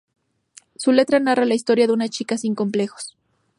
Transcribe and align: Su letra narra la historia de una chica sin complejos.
Su 0.77 0.93
letra 0.93 1.19
narra 1.19 1.45
la 1.45 1.53
historia 1.53 1.85
de 1.85 1.93
una 1.93 2.09
chica 2.09 2.35
sin 2.35 2.55
complejos. 2.55 3.15